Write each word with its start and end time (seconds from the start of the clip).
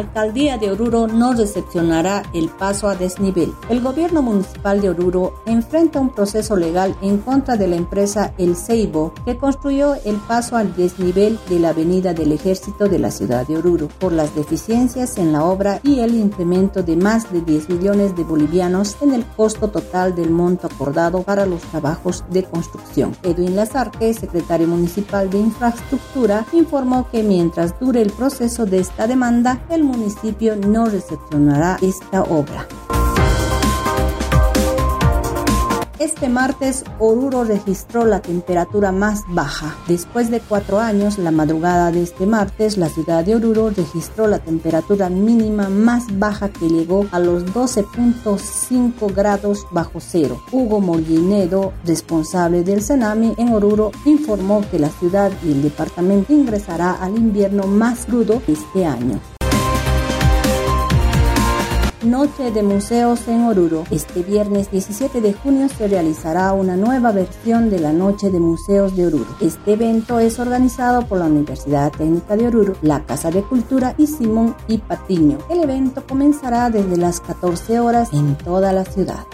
Alcaldía 0.00 0.56
de 0.56 0.70
Oruro 0.70 1.06
no 1.06 1.34
recepcionará 1.34 2.22
el 2.32 2.48
paso 2.48 2.88
a 2.88 2.96
desnivel. 2.96 3.52
El 3.68 3.80
gobierno 3.80 4.22
municipal 4.22 4.80
de 4.80 4.90
Oruro 4.90 5.42
enfrenta 5.46 6.00
un 6.00 6.10
proceso 6.10 6.56
legal 6.56 6.96
en 7.02 7.18
contra 7.18 7.56
de 7.56 7.68
la 7.68 7.76
empresa 7.76 8.32
El 8.38 8.56
Ceibo, 8.56 9.12
que 9.24 9.36
construyó 9.36 9.94
el 10.04 10.16
paso 10.16 10.56
al 10.56 10.74
desnivel 10.74 11.38
de 11.48 11.58
la 11.58 11.70
Avenida 11.70 12.14
del 12.14 12.32
Ejército 12.32 12.88
de 12.88 12.98
la 12.98 13.10
ciudad 13.10 13.46
de 13.46 13.58
Oruro, 13.58 13.88
por 13.98 14.12
las 14.12 14.34
deficiencias 14.34 15.18
en 15.18 15.32
la 15.32 15.44
obra 15.44 15.80
y 15.82 16.00
el 16.00 16.14
incremento 16.14 16.82
de 16.82 16.96
más 16.96 17.30
de 17.30 17.42
10 17.42 17.68
millones 17.68 18.16
de 18.16 18.24
bolivianos 18.24 18.96
en 19.02 19.12
el 19.12 19.24
costo 19.24 19.68
total 19.68 20.14
del 20.14 20.30
monto 20.30 20.66
acordado 20.66 21.22
para 21.22 21.44
los 21.44 21.60
trabajos 21.62 22.24
de 22.30 22.44
construcción. 22.44 23.14
Edwin 23.22 23.54
Lazarque, 23.54 24.14
secretario 24.14 24.66
municipal 24.66 25.28
de 25.28 25.38
Infraestructura, 25.38 26.46
informó 26.52 27.08
que 27.10 27.22
mientras 27.22 27.78
dure 27.78 28.00
el 28.00 28.10
proceso 28.10 28.64
de 28.64 28.78
esta 28.78 29.06
demanda, 29.06 29.60
el 29.68 29.89
municipio 29.90 30.56
no 30.56 30.86
recepcionará 30.86 31.78
esta 31.82 32.22
obra. 32.22 32.66
Este 36.00 36.30
martes, 36.30 36.82
Oruro 36.98 37.44
registró 37.44 38.06
la 38.06 38.22
temperatura 38.22 38.90
más 38.90 39.20
baja. 39.28 39.76
Después 39.86 40.30
de 40.30 40.40
cuatro 40.40 40.78
años, 40.80 41.18
la 41.18 41.30
madrugada 41.30 41.92
de 41.92 42.02
este 42.02 42.24
martes, 42.24 42.78
la 42.78 42.88
ciudad 42.88 43.22
de 43.22 43.34
Oruro 43.34 43.68
registró 43.68 44.26
la 44.26 44.38
temperatura 44.38 45.10
mínima 45.10 45.68
más 45.68 46.18
baja 46.18 46.48
que 46.48 46.70
llegó 46.70 47.06
a 47.12 47.18
los 47.18 47.44
12.5 47.44 49.14
grados 49.14 49.66
bajo 49.72 50.00
cero. 50.00 50.40
Hugo 50.50 50.80
Mollinedo, 50.80 51.74
responsable 51.84 52.64
del 52.64 52.80
Senami 52.80 53.34
en 53.36 53.52
Oruro, 53.52 53.90
informó 54.06 54.64
que 54.70 54.78
la 54.78 54.88
ciudad 54.88 55.30
y 55.44 55.52
el 55.52 55.62
departamento 55.62 56.32
ingresará 56.32 56.92
al 56.92 57.18
invierno 57.18 57.66
más 57.66 58.06
crudo 58.06 58.40
este 58.46 58.86
año. 58.86 59.20
Noche 62.10 62.50
de 62.50 62.64
Museos 62.64 63.28
en 63.28 63.44
Oruro. 63.44 63.84
Este 63.92 64.24
viernes 64.24 64.68
17 64.72 65.20
de 65.20 65.32
junio 65.32 65.68
se 65.68 65.86
realizará 65.86 66.52
una 66.52 66.76
nueva 66.76 67.12
versión 67.12 67.70
de 67.70 67.78
la 67.78 67.92
Noche 67.92 68.30
de 68.30 68.40
Museos 68.40 68.96
de 68.96 69.06
Oruro. 69.06 69.36
Este 69.40 69.74
evento 69.74 70.18
es 70.18 70.40
organizado 70.40 71.06
por 71.06 71.18
la 71.18 71.26
Universidad 71.26 71.92
Técnica 71.92 72.36
de 72.36 72.48
Oruro, 72.48 72.74
la 72.82 73.04
Casa 73.04 73.30
de 73.30 73.42
Cultura 73.42 73.94
y 73.96 74.08
Simón 74.08 74.56
y 74.66 74.78
Patiño. 74.78 75.38
El 75.48 75.62
evento 75.62 76.02
comenzará 76.04 76.68
desde 76.68 76.96
las 76.96 77.20
14 77.20 77.78
horas 77.78 78.12
en 78.12 78.36
toda 78.36 78.72
la 78.72 78.84
ciudad 78.84 79.24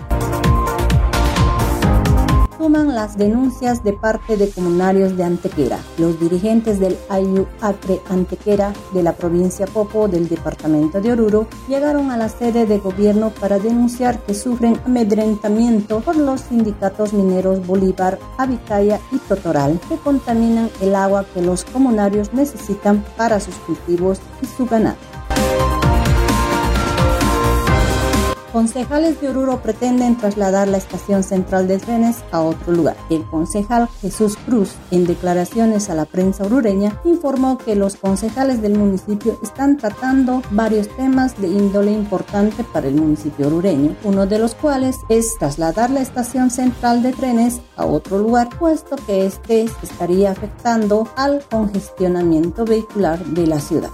suman 2.66 2.96
las 2.96 3.16
denuncias 3.16 3.84
de 3.84 3.92
parte 3.92 4.36
de 4.36 4.50
comunarios 4.50 5.16
de 5.16 5.22
Antequera. 5.22 5.78
Los 5.98 6.18
dirigentes 6.18 6.80
del 6.80 6.98
Ayu 7.08 7.46
Acre 7.60 8.00
Antequera 8.10 8.72
de 8.92 9.04
la 9.04 9.12
provincia 9.12 9.66
Popo 9.66 10.08
del 10.08 10.28
departamento 10.28 11.00
de 11.00 11.12
Oruro 11.12 11.46
llegaron 11.68 12.10
a 12.10 12.16
la 12.16 12.28
sede 12.28 12.66
de 12.66 12.78
gobierno 12.78 13.30
para 13.30 13.60
denunciar 13.60 14.18
que 14.18 14.34
sufren 14.34 14.80
amedrentamiento 14.84 16.00
por 16.00 16.16
los 16.16 16.40
sindicatos 16.40 17.12
mineros 17.12 17.64
Bolívar, 17.64 18.18
Avicaya 18.36 18.98
y 19.12 19.18
Totoral 19.18 19.78
que 19.88 19.96
contaminan 19.98 20.68
el 20.80 20.96
agua 20.96 21.24
que 21.32 21.42
los 21.42 21.62
comunarios 21.62 22.34
necesitan 22.34 23.04
para 23.16 23.38
sus 23.38 23.54
cultivos 23.58 24.18
y 24.42 24.46
su 24.46 24.66
ganado. 24.66 25.15
Concejales 28.56 29.20
de 29.20 29.28
Oruro 29.28 29.60
pretenden 29.60 30.16
trasladar 30.16 30.66
la 30.66 30.78
estación 30.78 31.22
central 31.22 31.68
de 31.68 31.76
trenes 31.76 32.24
a 32.32 32.40
otro 32.40 32.72
lugar. 32.72 32.96
El 33.10 33.22
concejal 33.26 33.86
Jesús 34.00 34.38
Cruz, 34.46 34.76
en 34.90 35.04
declaraciones 35.06 35.90
a 35.90 35.94
la 35.94 36.06
prensa 36.06 36.44
orureña, 36.44 36.98
informó 37.04 37.58
que 37.58 37.76
los 37.76 37.96
concejales 37.96 38.62
del 38.62 38.78
municipio 38.78 39.38
están 39.42 39.76
tratando 39.76 40.40
varios 40.52 40.88
temas 40.96 41.38
de 41.38 41.48
índole 41.48 41.92
importante 41.92 42.64
para 42.64 42.88
el 42.88 42.94
municipio 42.94 43.48
orureño, 43.48 43.94
uno 44.04 44.26
de 44.26 44.38
los 44.38 44.54
cuales 44.54 44.96
es 45.10 45.36
trasladar 45.38 45.90
la 45.90 46.00
estación 46.00 46.48
central 46.48 47.02
de 47.02 47.12
trenes 47.12 47.60
a 47.76 47.84
otro 47.84 48.16
lugar, 48.16 48.48
puesto 48.58 48.96
que 48.96 49.26
este 49.26 49.66
estaría 49.82 50.30
afectando 50.30 51.06
al 51.16 51.44
congestionamiento 51.50 52.64
vehicular 52.64 53.22
de 53.22 53.46
la 53.48 53.60
ciudad. 53.60 53.90